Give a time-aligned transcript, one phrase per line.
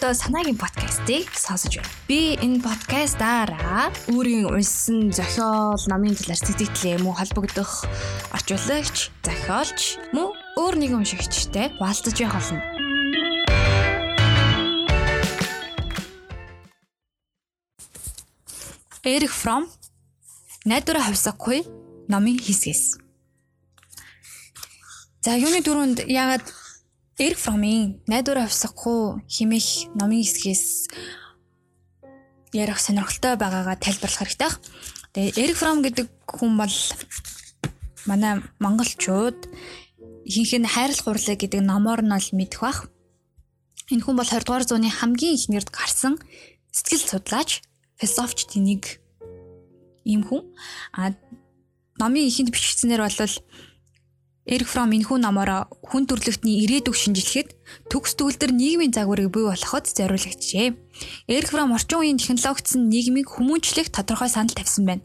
[0.00, 1.92] одоо санаагийн подкастыг сонсож байна.
[2.08, 7.84] Би энэ подкастаараа өөрийн уншсан зохиол, номын талаар сэтгэлээ мөн холбогдох
[8.32, 12.64] орчуулагч, зохиолч мөн өөр нэгэн уншигчтай хуваалцаж явах болно.
[19.04, 19.68] Эрик Фром
[20.64, 21.68] найдвараа хавсахгүй
[22.08, 22.96] номын хэсгээс.
[25.20, 26.48] За юуны дөрөнд яагаад
[27.20, 30.88] Эрик Фромын найдвараа хувьсахгүй химэх номын хэсгээс
[32.56, 34.48] ярих сонирхолтой байгаагаа тайлбарлах хэрэгтэй.
[35.12, 36.76] Тэгээ Эрик Фром гэдэг хүн бол
[38.08, 39.36] манай монголчууд
[40.24, 42.88] ихэнх нь хайрлах хурлаа гэдэг номоор нь бол мэдэх бах.
[43.92, 46.16] Энэ хүн бол 20 дугаар зууны хамгийн ихнэрд гарсан
[46.72, 47.60] сэтгэл судлаач,
[48.00, 48.96] философчдын нэг
[50.08, 50.48] ийм хүн.
[50.96, 51.12] А
[52.00, 53.12] номын ихэнд бичигдсэнээр бол
[54.48, 57.52] Эрик Фром энэхүү номоор хүн төрөлхтний ирээдүг шинжилэхэд
[57.92, 60.72] төгс төгөлдөр нийгмийн загварыг бий болгоход зориулагджээ.
[61.28, 65.04] Эрик Фром орчин үеийн технологичсон нийгмийг хүмүүжлэх тодорхой санал тавьсан байна.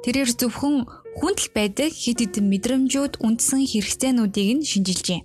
[0.00, 0.88] Тэрээр зөвхөн
[1.20, 5.20] хүндэл байдаг хэд хэдэн мэдрэмжүүд үндсэн хэрэгцээнүүдийг нь шинжилжээ.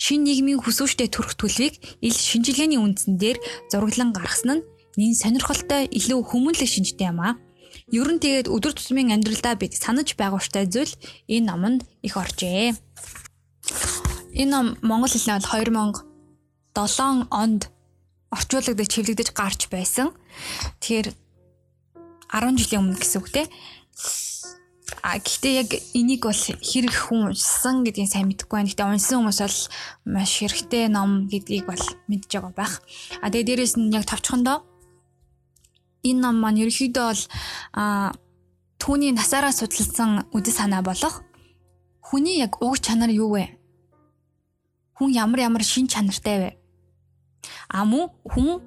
[0.00, 3.36] Шин нийгмийн хүсвүүштэй төрөх төлөвийг ил шинжилгээний үндсэн дээр
[3.68, 7.36] зураглан гаргасан нь нэн сонирхолтой илүү хүмүүнлэг шинжтэй юм аа.
[7.88, 10.92] Ер нь тэгээд өдөр тутмын амьдралдаа бид санаж байгууштай зүйл
[11.24, 12.76] энэ номонд их оржээ.
[14.36, 15.48] Энэ ном монгол хэлний бол
[16.76, 17.72] 2007 онд
[18.28, 20.12] орчуулагдаж чиглэгдэж гарч байсан.
[20.84, 21.16] Тэгэхээр
[22.28, 23.42] 10 жилийн өмнө гэсэн үг те.
[25.00, 28.68] А гэхдээ яг энийг бол хэрэг хүн уншсан гэдгийг сайн мэдэхгүй байна.
[28.68, 29.60] Гэхдээ уншсан хүмүүс бол
[30.12, 32.74] маш хэрэгтэй ном гэдгийг бол мэдж байгаа байх.
[33.24, 34.60] А тэгээ дээрэс нь яг тавчхандаа
[36.04, 37.22] энэ ном маань ерөөхдөө бол
[38.78, 41.22] түүний насаараа судалсан үдэс санаа болох
[42.08, 43.58] хүний яг уг чанар юу вэ?
[44.96, 46.50] Хүн ямар ямар шин чанартай вэ?
[47.68, 48.62] А мөн хүн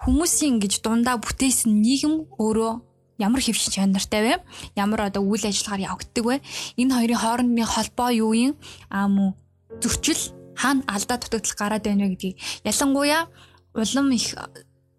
[0.00, 2.72] хүмүүсийн гэж дундаа бүтээсэн нийгэм өөрөө
[3.22, 4.34] ямар хэвшин чанартай вэ?
[4.74, 6.36] Ямар одоо үйл ажиллагаар явагддаг вэ?
[6.80, 8.52] Энэ хоёрын хоорондын холбоо юу юм?
[8.90, 9.38] А мөн
[9.78, 13.28] зөрчил хаана алдаа дутагдал гараад байна вэ гэдгийг ялангуяа
[13.74, 14.34] улам их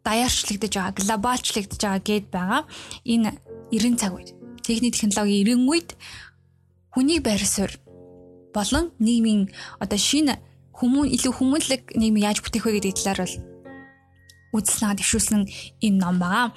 [0.06, 2.62] даяарчлагдаж байгаа, глобалчлагдаж байгаа гэд байгаа.
[3.04, 3.30] Энэ
[3.74, 4.30] 90 цаг үед
[4.62, 5.90] техник технологи 90 үед
[6.94, 7.76] хүнийг байр суурь
[8.54, 9.52] болон нийгмийн
[9.84, 10.40] одоо шинэ
[10.78, 13.36] хүмүүн илүү хүмүүнлэг нийгмийг яаж бүтээх вэ гэдэг талаар бол
[14.56, 15.42] үзэлснаа дэвшүүлсэн
[15.84, 16.56] энэ ном байгаа.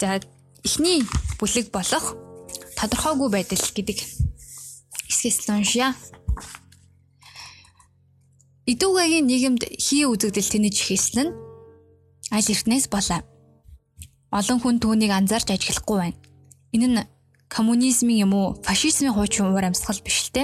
[0.00, 0.20] За
[0.64, 1.04] эхний
[1.40, 2.16] бүлэг болох
[2.76, 3.98] тодорхойгүй байдал гэдэг
[5.08, 5.88] хэсгээс л уншия.
[8.70, 11.34] Идүүгийн нийгэмд хий үзэгдэл тэнэж хийсэн нь
[12.30, 13.26] аль эртнээс болоо.
[14.30, 16.18] Олон хүн түүнийг анзаарч ажиглахгүй байна.
[16.70, 17.08] Энэ нь
[17.50, 20.42] коммунизмын юм уу, фашизмын хуучин уур амьсгал биш л те.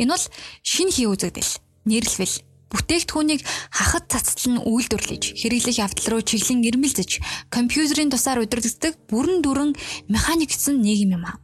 [0.00, 0.24] Энэ бол
[0.64, 2.40] шин хий үзэгдэл, нэрлэвэл
[2.72, 7.20] бүтээгдэхүүнийг хахад цацлан үйлдвэрлэж, хэрэглэх явдал руу чиглэн ирмэлзэж,
[7.52, 9.76] компьютерийн тусаар удирддаг бүрэн дүрэн
[10.08, 11.36] механикчсан нийгэм юм аа.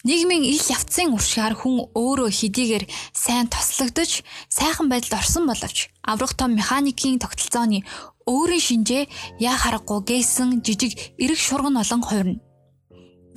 [0.00, 6.56] Нийгмийн ил явцын уршаар хүн өөрөө хэдийгээр сайн тослогдож, сайхан байдалд орсон боловч аврах том
[6.56, 7.84] механикийн тогтолцооны
[8.24, 9.04] өөрийн шинжээ
[9.44, 12.40] яа харахгүй гээсэн жижиг эрэг шурган олон хувирна.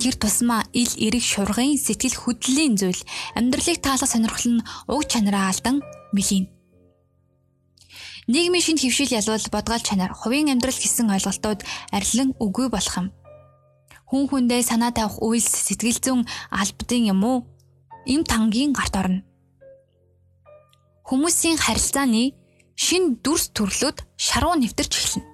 [0.00, 3.02] Тэр тусмаа ил эрэг шургын сэтгэл хөдлөлийн зүйл
[3.36, 5.84] амьдралыг таалах сонирхол нь уг чанараа алдан
[6.16, 6.48] мөхийн.
[8.24, 11.60] Нийгмийн шинэ хөвшил ялвал бодгал чанар, хувийн амьдрал гэсэн ойлголтууд
[11.92, 13.12] арилан үгүй болох юм
[14.08, 17.38] хүн хүндээ санаа тавих үйлс сэтгэл зүйн албадын юм уу?
[18.04, 19.24] Им тангийн гарт орно.
[21.08, 22.32] Хүмүүсийн харилцааны
[22.76, 25.24] шин дүрс төрлүүд шаруу нэвтэрч эхэлнэ.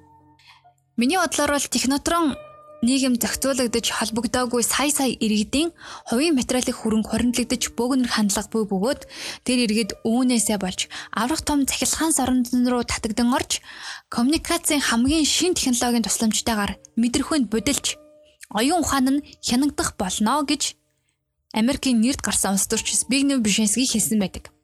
[0.97, 2.36] Миний бодлоор бол технотрон
[2.82, 5.69] нийгэм зохицуулагдаж холбогдоогүй сая сая иргэдийн
[6.08, 9.02] хувийн материалын хөрөнгө хоригдлогдож бөөгнөр хандлага буй бөгөөд
[9.44, 13.60] тэр иргэд үүнээсээ болж аврах том цахилгаан сорнзон руу татагдан орж
[14.08, 18.00] коммуникацийн хамгийн шин технологийн тусламжтайгаар мэдрэхүйнд будилж
[18.50, 20.75] оюун ухаан нь хянагдах болно гэж
[21.52, 24.55] Америкийн нэрд гарсан улс төрч Збигнев Бженский хэлсэн байдаг.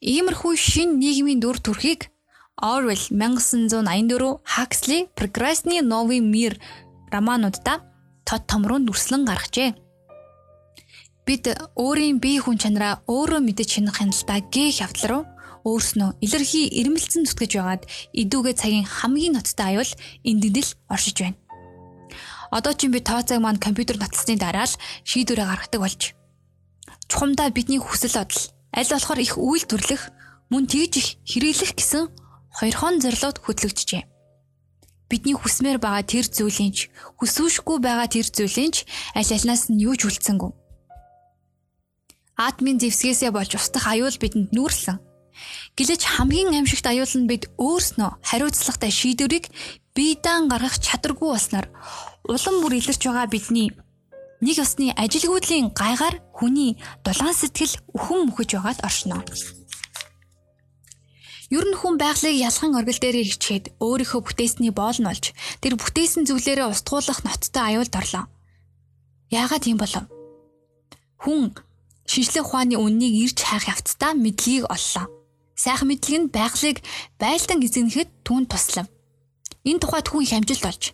[0.00, 2.12] Иймэрхүү шин нийгмийн дүр төрхийг
[2.60, 6.60] Orwell 1984, Huxley Прекрасный новый мир
[7.10, 7.80] романуудаа
[8.26, 9.74] тод томруу нүрслэн гаргажээ.
[11.24, 11.44] Бид
[11.76, 15.22] өөрийн бие хүн чанараа өөрөө мэдэж чинах хяналтаа гээх явдал руу
[15.64, 17.82] өөрснөө илэрхий ирмэлцэн зүтгэж байгаад
[18.12, 19.92] идүүгээ цагийн хамгийн ноцтой аюул
[20.24, 21.36] эндэгдэл оршиж байна.
[22.50, 26.02] Одоо ч би тооцоог маань компьютер нотолсны дараа л шийдвэрээ гаргадаг болж.
[27.08, 28.42] Чухамдаа бидний хүсэл бодол
[28.72, 30.12] аль болохоор их үйл төрлөх
[30.48, 32.08] мөн тэгж их хэрэглэх гэсэн
[32.56, 34.02] хоёрхон зорилгод хөтлөгдөжээ.
[35.08, 38.84] Бидний хүсмээр байгаа тэр зүйлийн ч хүсвэшгүй байгаа тэр зүйлийн ч
[39.16, 40.52] аль альнаас нь юу ч үлдсэнгүй.
[42.36, 45.00] Админ зэвсгээсээ болж устдах аюул бидэнд нүүрлэн.
[45.80, 49.48] Гэлэж хамгийн аимшигт аюул нь бид өөрснөө хариуцлагатай шийдвэрийг
[49.96, 51.66] бие даан гаргах чадваргүй болсноор
[52.28, 53.72] улам бүр илэрч байгаа бидний
[54.44, 59.24] нэг усны ажилгүйдлийн гайгаар хүний дулаан сэтгэл өхөн мөхөж байгаад оршино.
[61.48, 65.32] Ер нь хүн байгалыг ялхан оргил дээр ирчээд өөрийнхөө бүтээсний боол нь болж
[65.64, 68.24] тэр бүтээсэн зүйлээрээ устгуулах ноцтой аюулд орлоо.
[69.32, 70.04] Яагаад тийм болов?
[71.24, 71.56] Хүн
[72.04, 75.08] шинжлэх ухааны үннийг ирж хайх явцдаа мэдлэгийг оллоо.
[75.56, 76.78] Сайхан мэдлэг нь байгалыг
[77.16, 78.86] байлдан эзэмнэхэд түүнд туслав.
[79.64, 80.84] Энэ тухайд хүн их амжилт олж.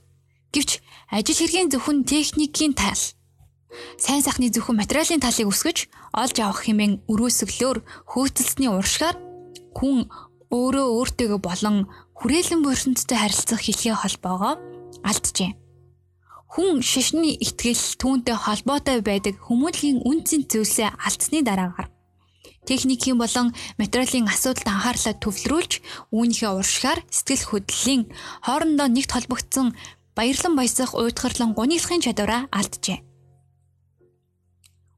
[0.54, 0.70] Гэвч
[1.10, 3.02] ажил хэргийн зөвхөн техникийн тал
[3.98, 5.78] сайн сайхны зөвхөн материалын талыг өсгөж
[6.14, 9.16] олж авах хэмээн өрөөсөглөөр хөөцөлсөний уршгаар
[9.74, 10.06] хүн
[10.54, 11.76] өөрөө өөртөөгөө болон
[12.18, 14.54] хүрээлэн буурсантай харилцах хэлхээ холбоогоо
[15.02, 15.50] алджээ.
[16.54, 21.90] Хүн шашны ихтгэл түүнтэй холбоотой байдаг хүмүүлийн үнцийн зүйлсээ алдсны дараагаар
[22.66, 25.72] техникийн болон материалын асуудалд анхаарлаа төвлөрүүлж
[26.16, 28.02] үүнийхээ уршгаар сэтгэл хөдлөлийн
[28.46, 29.76] хоорондоо нэгт холбогдсон
[30.16, 33.02] баярлан баясах уйдгарлан гуниглахын чадвараа алджээ.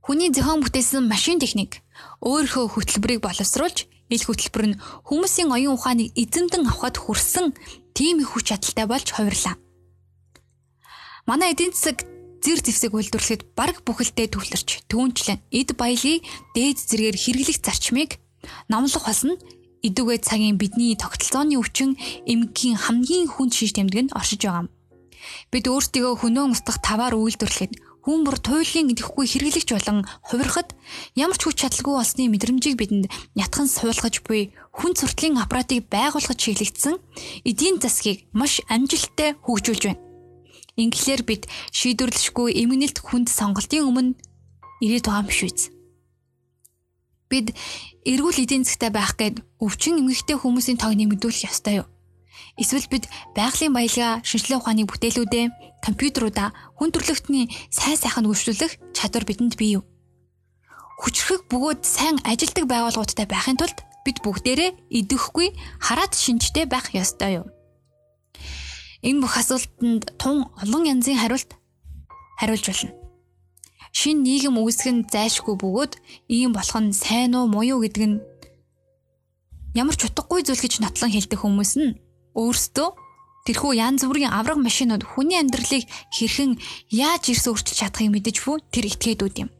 [0.06, 1.82] Хүний зохион бүтээсэн машин техник
[2.22, 4.78] өөрийнхөө хөтөлбөрийг боловсруулж ил хөтөлбөр нь
[5.08, 7.50] хүмүүсийн оюун ухааныг эзэмдэн авахд хүрсэн
[7.90, 9.58] тийм их хүч чадалтай болж хувирлаа.
[11.26, 12.06] Манай эдийн засаг
[12.38, 16.22] зэр зэвсэг үйлдвэрлэхэд бараг бүхэлдээ төвлөрч түүнчлэн эд баялыг
[16.54, 18.22] дээд зэргээр хэрэглэх зарчмыг
[18.70, 19.34] номлох болсон
[19.82, 21.98] идүгэ цагийн бидний тогтолцооны өвчин
[22.30, 24.75] эмгэгийн хамгийн хүнд шиж тэмдгэнд оршиж байгаа юм.
[25.52, 27.74] Бид өөрсдийгөө хөнөөн устгах таваар үйлдвэрлэхэд
[28.06, 30.78] хүн бүр туйлын идэхгүй хэрэглэгч болон хувирахад
[31.18, 37.02] ямар ч хүч чадалгүй болсны мэдрэмжийг бидэнд ятхан суулгаж буй хүн суртлын аппаратыг байгуулгад чиглэгдсэн
[37.42, 40.02] эдийн засгийг маш амжилттай хөгжүүлж байна.
[40.78, 41.42] Ингэлээр бид
[41.74, 44.14] шийдвэрлэшгүй эмгэнэлт хүнд сонголтын өмнө
[44.86, 45.74] ирээд байгаа юм биш үү?
[47.26, 47.58] Бид
[48.06, 51.86] эргүүл эдийн засгтай байх гээд өвчин эмгэгтэй хүмүүсийн тоог нэмэгдүүлэх ёстой юу?
[52.56, 53.04] Эсвэл бид
[53.36, 55.46] байгалийн баялгаа, шинжилгээ ухааны бүтээлүүдээ,
[55.84, 59.84] компьютеруудаа хүн төрөлхтний сайн сайхан үйлчлүүлэх чадвар бидэнд бий юу?
[61.00, 65.52] Хүчрхэг бөгөөд сайн ажилдаг байгууллагуудтай байхын тулд бид бүгдээрээ идэвхгүй
[65.82, 67.46] хараад шинжтэй байх ёстой юу?
[69.04, 71.52] Энэ бүх асуултанд тун олон янзын хариулт
[72.40, 72.92] хариулж болно.
[73.92, 75.92] Шин нийгэм үүсгэх нь зайшгүй бөгөөд
[76.32, 78.16] ийм болох нь сайн уу муу юу гэдэг нь
[79.76, 81.96] ямар ч утгагүй зүйл гэж нотлон хэлдэг хүмүүс нь
[82.36, 82.88] өөрсдөө
[83.46, 86.60] тэрхүү янз бүрийн авраг машинууд хүний амьдралыг хэрхэн
[86.92, 89.50] яаж ирс өөрчилж чадахыг мэдэж буй тэр этгээдүүд юм.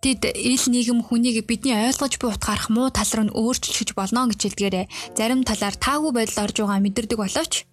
[0.00, 4.86] Тэд ил нийгэм хүнийг бидний ойлгож буй утгаарх муу тал руу өөрчилж болно гэж хэлдгээрээ
[5.18, 7.66] зарим талаар таагүй байдал орж байгаа мэдэрдэг боловч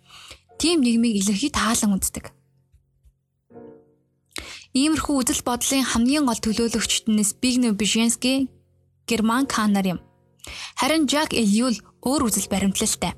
[0.57, 2.33] тийм нийгмийг илэрхий таалан үздэг.
[4.73, 8.49] Иймэрхүү үзэл бодлын хамгийн гол төлөөлөгчд нь Спигнев Бишенский,
[9.05, 9.99] Герман Канар юм.
[10.79, 13.15] Харин Жак Эльюл өөр үзэл баримтлалтай.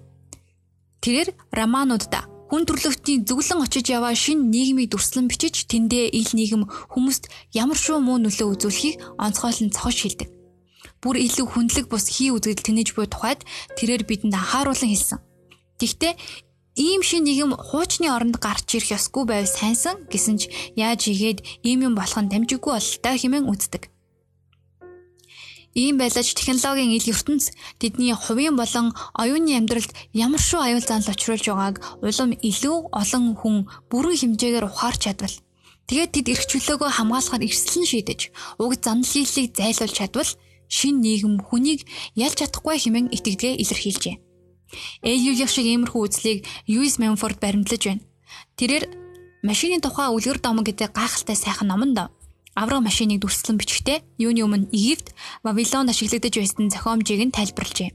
[1.01, 7.33] Тэрээр романуудаа Хүн төрлөختийн зөвлөн очиж яваа шин нийгмийг дүрслэн бичиж тэндээ ил нийгэм хүмүүст
[7.57, 10.29] ямар шуу муу нөлөө үзүүлэхийг онцгойлон цохож хэлдэг.
[11.01, 13.41] Бүр илүү хүндлэг бус хий үзэгдэл тэнэж буй тухайд
[13.81, 15.19] тэрээр бидэнд анхааруулan хэлсэн.
[15.81, 16.21] Тэгвэл
[16.77, 21.81] ийм шин нийгэм хуучны оронд гарч ирэх ёсгүй байв сайнсан гэсэн ч яаж игээд ийм
[21.87, 23.89] юм болох нь дамжиггүй бололтой хэмээн үздэг.
[25.75, 27.51] Ийм байлаач технологийн ил ертөнц
[27.83, 33.57] тэдний хувийн болон оюуны амьдралд ямар шүү аюул занал учруулж байгааг улам илүү олон хүн
[33.91, 35.35] бүрэн хэмжээгээр ухаарч чадвал
[35.91, 38.19] тэгээд тэд эрх чөлөөгөө хамгаалахаар эрсэлэн шийдэж
[38.63, 40.31] уг занал хийлийг зайлуулж чадвал
[40.71, 41.83] шин нийгэм хүнийг
[42.15, 44.15] ялж чадахгүй хэмээн итгэдгээ илэрхийлжээ.
[45.03, 48.03] Эйюлих шиг иймэрхүү үзлийг Юис Мэнфорд баримтлаж байна.
[48.57, 48.85] Тэрээр
[49.45, 52.09] машины тухай үлгэр домог гэдэг гайхалтай сайхан номонд
[52.55, 55.11] авраг машиныг дүрслэн бичгтээ юуны өмнө Египт,
[55.43, 57.91] Вавилон ашиглагдаж байсан зохиомжийг нь тайлбарлажээ.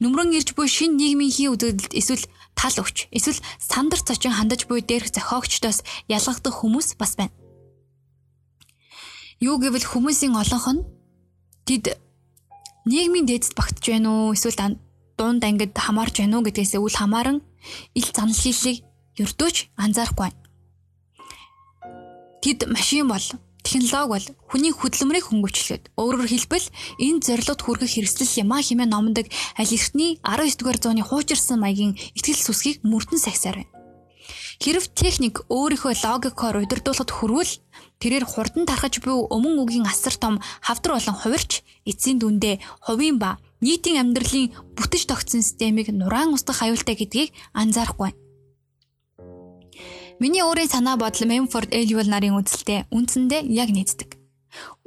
[0.00, 4.80] Нүмрэн ирж буй шин нийгмийн хий үзэгдэлд эсвэл тал өгч, эсвэл сандар цочин хандаж буй
[4.80, 7.34] дээрх зохиогчдоос ялгагдах хүмүүс бас байна.
[9.42, 10.86] Юу гэвэл хүмүүсийн олонх нь
[11.66, 11.98] тэд
[12.86, 14.78] нийгмийн дээдсд багтж байна уу эсвэл
[15.18, 17.44] дунд ангид хамаарч байна уу гэдгээс үл хамааран
[17.92, 18.84] ил занал хийлийг
[19.20, 20.32] ердөөч анзаарахгүй.
[22.40, 23.26] Тэд машин бол
[23.70, 26.66] Технологи бол хүний хөдөлмөрийг хөнгөвчлөөд өөрөөр хэлбэл
[27.06, 32.42] энэ зорилгод хүргэх хэрэгсэл юм а хэмээн номдог аль эртний 19-р зууны хуучирсан маягийн ихтгэл
[32.50, 33.70] сүсгийг мөрдөн сахисаар байна.
[34.58, 37.52] Хэрв техник өөрийнхөө логикоор удирдуулахад хүрвэл
[38.02, 43.38] тэрээр хурдан тархаж буй өмнө үгийн асар том хавдар болон хувирч эцсийн дүндээ хувийн ба
[43.62, 48.29] нийтийн амьдралын бүтэж тогтсон системийг нураан устгах аюултай гэдгийг анзаарахгүй.
[50.20, 54.20] Миний өөрийн санаа бодол Memford Elwell нарын үзэлтэй үндсэндээ яг нийцдэг.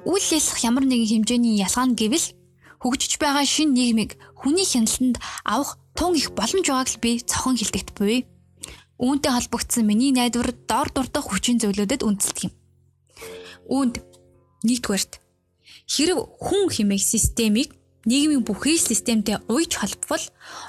[0.05, 2.37] Үйл ялах ямар нэгэн хэмжээний ялгаа нь гэвэл
[2.77, 7.97] хөгжиж байгаа шин нийгмийг хүний хяналтанд авах тун их боломж байгааг л би цохон хилдэгт
[7.97, 8.29] буй.
[9.01, 12.53] Үүнтэй холбогдсон миний найдвар дор дурдах хүчин зөвлөдөд үндэслэх юм.
[13.73, 14.05] Үүнд
[14.69, 15.17] нэгдүгээрт
[15.89, 17.73] хэрэг хүн химээх системийг
[18.05, 20.25] нийгмийн бүхий системтэй уйж холбовол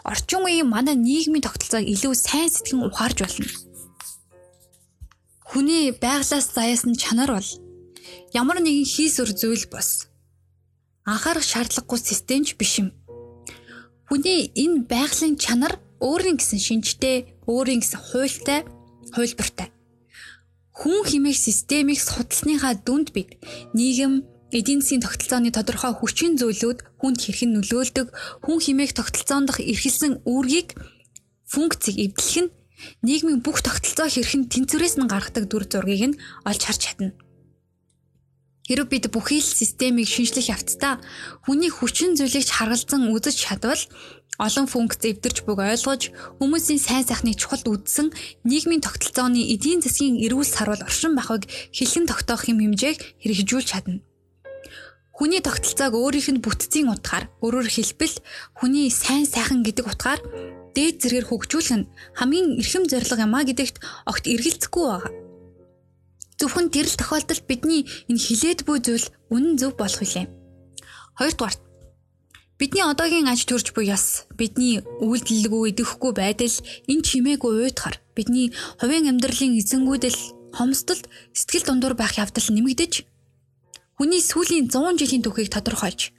[0.09, 3.45] орчин үеийн манай нийгмийн тогтолцоог илүү сайн сэтгэн ухаарж болно.
[5.55, 7.51] Хүний байглаас заяасан чанар бол
[8.35, 10.11] ямар нэгэн хийсвэр зүйл бос
[11.07, 12.91] анхаарах шаардлагагүй системч биш юм.
[14.11, 18.67] Хүний энэ байгалийн чанар өөрийн гэсэн шинжтэй, өөрийн гэсэн хуультай,
[19.15, 19.71] хуйлбартай.
[20.75, 23.39] Хүн химээх системийг судалсныхаа дүнд бид
[23.79, 28.11] нийгэм эдийн засгийн тогтолцооны тодорхой хүчин зүйлүүд хүнд хэрхэн нөлөөлдөг,
[28.43, 30.75] хүн химээх тогтолцоонд дах эрхэлсэн үүргийг
[31.47, 32.51] функцийг эвдлэх нь
[33.07, 37.11] нийгмийн бүх тогтолцоо хэрхэн тэнцвэрээс нь гаргадаг дүр зургийг нь олж харж чадна.
[38.65, 40.97] Хэрвээ бид бүхий л системийг шинжлэх явцдаа
[41.45, 43.83] хүний хүчин зүйлийг харгалзан үзэж чадвал
[44.41, 46.09] олон функц эвдэрч буг ойлгож
[46.41, 48.09] хүмүүсийн сайн сайхныг чухалд үзсэн
[48.49, 51.45] нийгмийн тогтолцооны эдийн засгийн эрүүл сарвал оршин бахыг
[51.77, 54.01] хэлхэн тогтоох юм хэмжээг хэрэгжүүлж чадна.
[55.15, 58.19] Хүний тогтолцоог өөрийнх нь бүтцийн утгаар өөрөөр хэлбэл
[58.59, 60.21] хүний сайн сайхан гэдэг утгаар
[60.75, 63.79] дээд зэргээр хөгжүүлэх нь хамгийн эрхэм зорилго юм а гэдэгт
[64.11, 65.15] огт эргэлзэхгүй байна.
[66.35, 70.27] Зөвхөн тэр л тохиолдолд бидний энэ хилээд буй зүйл үнэн зөв болох үлээ.
[71.15, 71.57] Хоёрдугаар
[72.59, 76.57] бидний одоогийн аж төрж буй яс бидний үйлдэлгүй идэхгүй байдал
[76.91, 78.51] энэ чимээгүй уйдахар бидний
[78.83, 80.19] хувийн амьдралын эзэнгүүдэл
[80.59, 81.07] хомсдолд
[81.39, 83.14] сэтгэл дундуур байх явдал нэмэгдэж
[83.99, 86.11] хүний сүүлийн 100 жилийн түүхийг тодорхойлж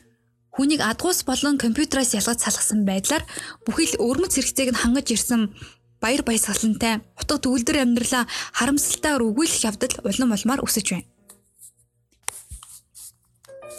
[0.55, 3.23] хүнийг адгуус болон компьютероос ялгаж салгасан байдлаар
[3.67, 5.51] бүхий л өрмөц хэрэгцээг нь хангаж ирсэн
[5.99, 8.23] баяр баясгалантай утга төгөлдөр амьдралаа
[8.55, 11.07] харамсалтайгаар өгүүлэх явдал улам улмаар өсөж байна.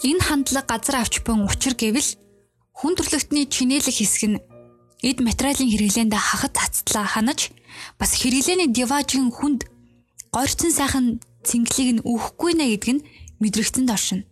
[0.04, 2.10] Энэ хандлага газар авч буй учир гэвэл
[2.76, 4.42] хүн төрлөختний чинээлэх хэсэг нь
[5.00, 7.48] эд материалын хэрэглээнд хахад цацтлаа ханаж
[7.96, 9.64] бас хэрэглээний диважийн хүнд
[10.28, 11.06] горьцсон сайхан
[11.48, 13.04] цэнгэлийг нь өгөхгүй нэ гэдг нь
[13.42, 14.24] мэдрэгцэнд оршино.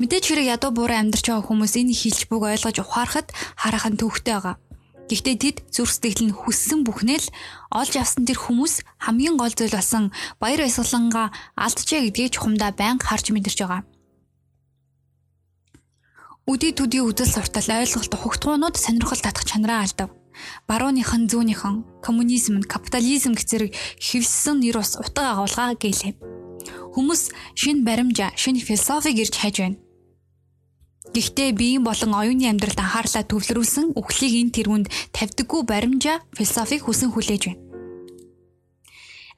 [0.00, 3.28] Мэдээж хэрэг ядуу буурай амьдарч байгаа хүмүүс энэ хилж бүг ойлгож ухаарахад
[3.60, 4.56] хараахан төвхтэй байгаа.
[5.12, 7.28] Гэхдээ тэд зүрх сэтгэл нь хүссэн бүхнээ л
[7.74, 13.34] олж авсан тэр хүмүүс хамгийн гол зүйл болсон баяр баясгалангаа алдчихэ гэдгийг чухамдаа байнга харж
[13.34, 13.82] мэдэрч байгаа.
[16.48, 20.08] Үдий төдий үзэл суртал ойлголт хугтгуунууд сонирхол татах чанараа алдав.
[20.64, 23.70] Барууныхан зүүнийхэн коммунизм, капитализм гэх зэрэг
[24.00, 26.49] хэвссэн нэр ус утга агуулгаа гэлээ.
[26.94, 27.22] Хүмүүс
[27.54, 29.78] шин баримжаа, шин философиг ирж хайж байна
[31.10, 37.42] Гэхдээ биеийн болон оюуны амьдралд анхаарлаа төвлөрүүлсэн үхлийг энэ тэргүнд тавьдаггүй баримжаа философиг хүсэн хүлээж
[37.50, 37.62] байна.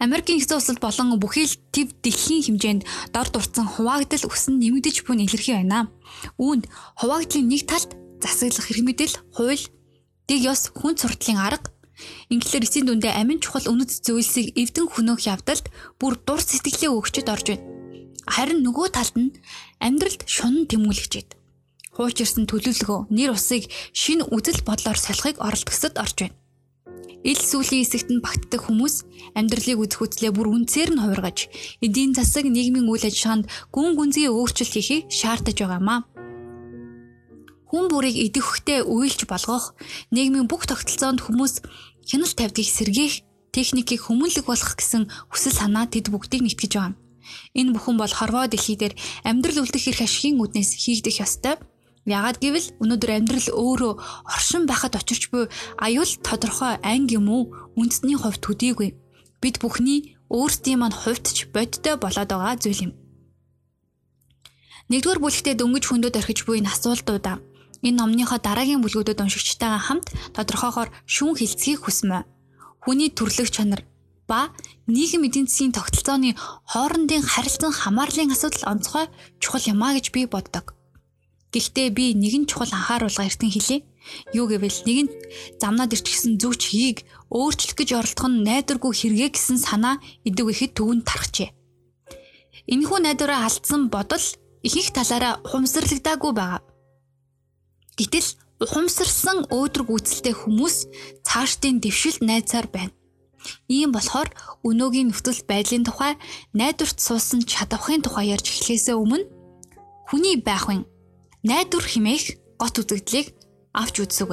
[0.05, 2.83] Америкийн хэсэг улсад болон бүхий л төв дэлхийн хэмжээнд
[3.15, 5.89] дор дурцсан хуваагдал өсөн нэмэгдэж буй илэрхий байна.
[6.37, 6.69] Үүнд
[7.01, 9.65] хуваагдлын нэг талд засаглах хэрэг мэдэл, хууль,
[10.29, 11.73] дэг ёс, хүн суртлын арга
[12.33, 15.67] Инглээр эцсийн дүндээ амин чухал үнэт зүйлсийг эвдэн хөнөөх явдалд
[16.01, 17.67] бүр дур сэтгэлээ өгчөд орж байна.
[18.27, 19.35] Харин нөгөө талд нь
[19.83, 21.31] амьдралд шунан тэмүүлэгч байд
[21.93, 26.37] хуучирсан төлөвлөгөө нэр усыг шин үзэл бодлоор солихыг оролдогсод орж байна.
[27.23, 29.07] Ил сүлийн хэсэгт нь багтдаг хүмүүс
[29.39, 31.39] амьдралыг үзэх үзлээ бүр үнцээр нь хувиргаж
[31.79, 36.03] эдийн засаг нийгмийн үйл ажиллагаанд гүн гүнзгий өөрчлөлт хийхийг шаардаж байгаамаа.
[37.71, 39.79] Хүн бүрийг идэвхтэй уйлж болгох
[40.11, 41.63] нийгмийн бүх тогтолцоонд хүмүүс
[42.09, 43.15] хяналт тавьдгийг сэргээх
[43.53, 46.97] техникийг хүмүүнлэг болох гэсэн хүсэл санаа тэд бүгдийг нэгтгэж байгаа.
[47.55, 48.95] Энэ бүхэн бол хорвоо дэлхий дээр
[49.29, 51.57] амьдрал үлдэх эрх ашигын үднээс хийгдэх ёстой
[52.03, 53.93] Яагад гэвэл өнөөдөр амьдрал өөрөө
[54.27, 55.47] оршин байхад очирч буй
[55.79, 58.99] аюул тодорхой анги юм уу үндэсний хувьд төдийгүй.
[59.39, 62.93] Бид бүхний өөрсдийн маань хувьдч бодтой болоод байгаа зүйл юм.
[64.91, 67.39] Нэгдүгээр бүлэгтээ дөнгөж хөндөд орхиж буй энэ асуултуудаа
[67.83, 72.23] энэ номныхоо дараагийн бүлгүүдэд уншигчтайгаа хамт тодорхойгоор шүүн хилцгийг хүсмэ.
[72.83, 73.83] Хүний төрлөх чанар
[74.31, 74.55] ба
[74.87, 76.39] нийгэм эдийн засгийн тогтолцооны
[76.73, 79.07] хоорондын харилцан хамаарлын асуудал онцгой
[79.43, 80.75] чухал юмаа гэж би боддог.
[81.53, 83.85] Гэхдээ би нэгэн чухал анхааруулга эртэн хэлье.
[84.33, 85.09] Юу гэвэл нэгэн
[85.61, 86.99] замнаад ирчихсэн зүүч хийг
[87.31, 91.51] өөрчлөх гэж оролдох нь найдваргүй хэрэгэ гэсэн санаа идэв ихэд төвөнд тархжээ.
[92.73, 94.25] Энэхүү найдвараа алдсан бодол
[94.67, 96.72] ихэнх талаараа ухамсарлагдаагүй байгаа.
[97.99, 98.29] Гэтэл
[98.63, 100.77] ухамсарсан өөдрөг үйлсэлтэй хүмүүс
[101.27, 102.95] цаашдын дэвшилт найзаар байна.
[103.67, 104.31] Ийм болохоор
[104.63, 106.15] өнөөгийн нөхцөл байдлын тухай
[106.55, 109.27] найдварт суусан чадвахын тухай ярьж эхлэхээс өмнө
[110.07, 110.87] хүний байхын
[111.43, 113.35] найдвар химээх гот үзэгдлийг
[113.75, 114.31] авч үзсэв.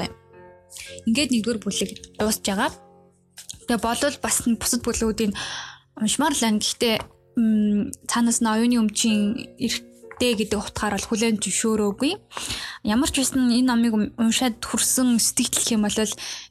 [1.09, 2.69] Ингээд нэгдүгээр бүлэг дуусж байгаа.
[3.65, 5.33] Тэгээ болвол бас бусад бүлгүүдийн
[5.97, 6.61] уншмаар л байна.
[6.61, 6.95] Гэхдээ
[8.05, 9.88] цаанаас нь оюуны өмчийн эрх
[10.19, 12.11] хэрэгтэй гэдэг утгаар бол хүлээн зөвшөөрөөгүй.
[12.83, 15.95] Ямар ч байсан энэ номыг уншаад хүрсэн сэтгэл юм бол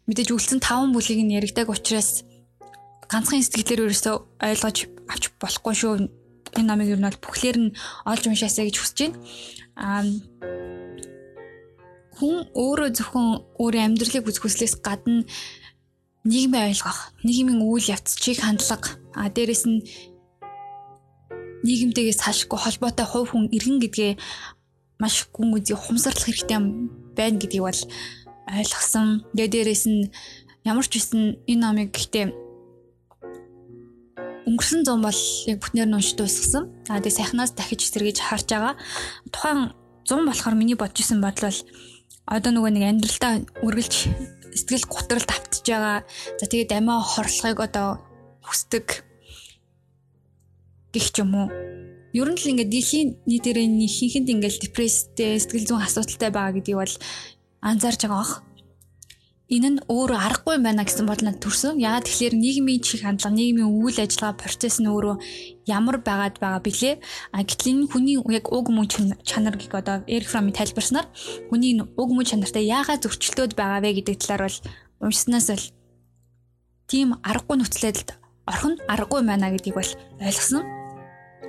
[0.08, 2.24] мэдээж үлдсэн 5 бүлийг нь яригдаг учраас
[3.12, 4.78] ганцхан сэтгэлээр ерөөсөө ойлгож
[5.12, 5.92] авч болохгүй шүү.
[6.56, 7.76] Энэ номыг ер нь бол бүхлээр нь
[8.08, 9.20] олж уншаасаа гэж хүсэж байна.
[9.76, 10.04] Аа
[12.16, 13.28] хүн өөрөө зөвхөн
[13.60, 15.28] өөрийн амьдралыг үзэхүслээс гадна
[16.26, 19.86] нийгмээ ойлгох, нийгмийн үйл явц, чиг хандлага, а дээрэс нь
[21.66, 24.12] нийгэмтэйгээс цаашгүй холбоотой хувь хүн иргэн гэдгээ
[24.98, 26.58] маш гүн үзий хумсарлах хэрэгтэй
[27.14, 27.82] байна гэдгийг бол
[28.50, 29.26] ойлгосон.
[29.34, 30.10] Тэгээ дээрэс нь
[30.66, 32.26] ямар ч үсэн энэ номыг гэхдээ
[34.48, 36.64] өнгөрсөн зам бол яг бүтнээр нь уншиж дуусгасан.
[36.88, 38.74] А тэгээ сайхнаас дахиж сэргийж харж байгаа.
[39.30, 39.70] Тухайн
[40.08, 41.60] зам болохоор миний бодож исэн бодол бол
[42.26, 43.94] одоо нөгөө нэг амьдралдаа үргэлж
[44.56, 46.02] сэтгэл готрол давтж байгаа.
[46.40, 48.00] За тэгээд амиа хорлохыг одоо
[48.40, 49.07] хүсдэг
[50.92, 51.48] гих юм уу?
[52.16, 56.94] Ер нь л ингээд дэлхийн нийтээрээ ихэнхэнд ингээд депресстэй, сэтгэл зүйн асуудалтай байгаа гэдгийг бол
[57.60, 58.34] анзаарж байгаа бох.
[59.48, 61.80] Энэ нь өөрөө аргагүй байна гэсэн надад төрсөн.
[61.80, 65.16] Яагаад тэгэхээр нийгмийн чих хандлага, нийгмийн үйл ажиллагаа процесс нь өөрөө
[65.64, 67.00] ямар байгаад байгаа бilé.
[67.32, 68.88] А гэтэл энэ хүний яг уг мөн
[69.24, 71.08] чанар гэх одоо Эрик Фромын тайлбарснаар
[71.48, 74.58] хүний уг мөн чанартай яагаад зөрчилдөд байгаа вэ гэдэг талаар бол
[75.08, 75.72] уншснаас л
[76.84, 80.77] тийм аргагүй нөхцөлөд орхон аргагүй байна гэдгийг бол ойлгосон.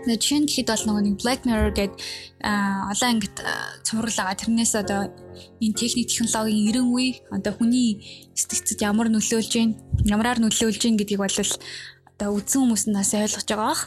[0.07, 1.91] Жишээ нь хэд бол нөгөө нэг Black Mirror гэдэг
[2.39, 3.35] олон ангит
[3.83, 4.39] цуврал байгаа.
[4.39, 5.11] Тэрнээс одоо
[5.59, 7.99] энэ техник технологийн 90 үе одоо хүний
[8.31, 9.75] сэтгцэд ямар нөлөөлж гин,
[10.07, 11.35] ямараар нөлөөлж гин гэдгийг бол
[12.15, 13.83] одоо үзэн хүмүүс нь бас ойлгож байгаа бах.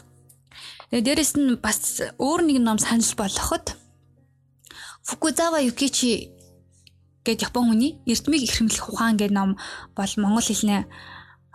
[0.93, 1.79] Тэгээд дээрэс нь бас
[2.21, 3.73] өөр нэг ном санал болгоход
[5.01, 6.29] Фукузава Юкичи
[7.25, 9.57] гэдэг Япон хүний эрдмийг ихэмлэх ухаан гэдэг ном
[9.97, 10.85] бол монгол хэлний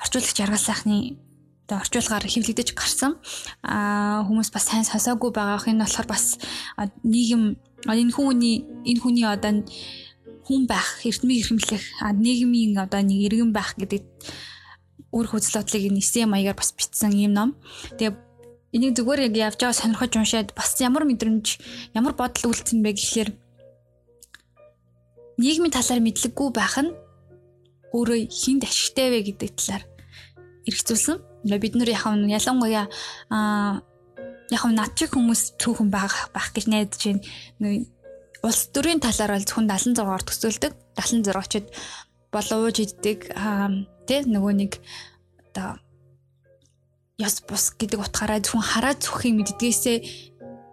[0.03, 1.17] орчуулагч аргал сайхны
[1.69, 3.21] одоо орчуулгаар хэвлэгдэж гарсан.
[3.61, 6.41] Аа хүмүүс бас сайн сонсоогүй байгаах энэ болохоор бас
[7.05, 9.69] нийгэм энэ хүний энэ хүний одоо
[10.49, 11.85] хүн байх, эрдмийг эрхэмлэх,
[12.17, 14.01] нийгмийн одоо нэг иргэн байх гэдэг
[15.13, 17.51] үр хөдөл бодлыг нэсэн маягаар бас бичсэн юм ном.
[18.01, 18.17] Тэгээ
[18.73, 21.61] энийг зүгээр яг явж байгаа сонирхож уншаад бас ямар мэдрэмж,
[21.93, 23.31] ямар бодол үлдсэн бэ гэхлээр
[25.37, 26.97] нийгмийн талаар мэдлэггүй байх нь
[27.93, 29.85] өөрөө хинд ашигтай вэ гэдэг талаар
[30.65, 32.87] эргцүүлсэн бид нар яхав ялангуяа
[33.31, 33.81] а
[34.51, 37.03] яхав над чиг хүмүүс түүхэн байх байх гэж найдаж
[37.61, 37.85] байна.
[38.43, 40.73] Улс төрийн талаар бол зөвхөн 76-аар төсөөлдөг.
[40.97, 41.67] 76-чд
[42.33, 43.33] бол ууж иддэг
[44.09, 44.73] тий нөгөө нэг
[45.53, 45.81] одоо
[47.19, 49.99] яс бус гэдэг утгаараа зөвхөн хараа зүхийг мэддгээсээ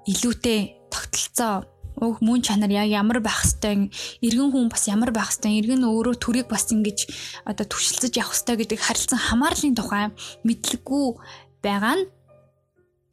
[0.07, 0.59] илүүтэй
[0.93, 1.65] тогтолцоо
[2.01, 6.15] уг мөн чанар яг ямар байх хэвтэй иргэн хүн бас ямар байх хэвтэй иргэн өөрөө
[6.19, 7.07] төрийг бас ингэж
[7.47, 10.11] одоо түшилцэж явах хэвтэй гэдэг харилцан хамаарлын тухай
[10.43, 11.05] мэдлэггүй
[11.63, 12.05] байгаа нь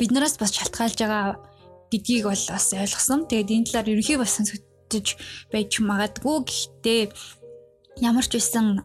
[0.03, 1.39] биднээс бас шалтгаалж байгаа
[1.93, 3.29] гэдгийг бол бас ойлгосон.
[3.29, 5.07] Тэгээд энэ талаар ерөнхий бас сонсогдож
[5.53, 6.37] байж магадгүй.
[6.49, 7.03] Гэхдээ
[8.01, 8.83] ямар ч байсан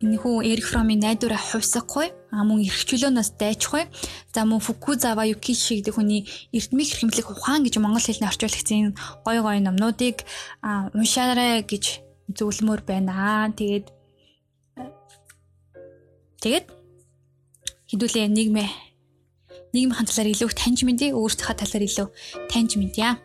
[0.00, 3.84] Энэхүү Эрик Фромын найдвараа хувьсахгүй а мөн эрхчлөөнөөс дайчихгүй.
[4.32, 6.24] За мөн Фукузава Юкиши гэдэг хүний
[6.56, 10.24] эрдмийг хэрхэмлэх ухаан гэж монгол хэлний орчуулагчийн гой гой номнуудыг
[10.96, 12.00] уншаарай гэж
[12.32, 13.52] зөвлөмөр байна.
[13.52, 13.86] Тэгээд
[16.40, 16.66] тэгээд
[17.92, 18.70] хэдүүлээ нийгмээ
[19.76, 22.08] нийгмийн хандлаар илүү таньж мэдээ өөрсдийнхээ талаар илүү
[22.48, 23.20] таньж мэдье.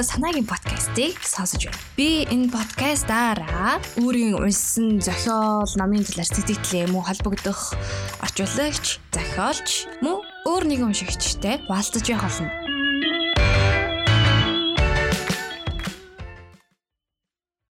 [0.00, 1.76] Одоо санаагийн подкастыг сонсож байна.
[1.92, 7.76] Би энэ подкастаараа өөрийн уншсан зохиол, номын талаар сэтгэлээ мөн холбогдох
[8.24, 9.68] орчуулагч, зохиолч
[10.00, 12.69] мөн өөр нэгэн уншигчтай болцож явах болно.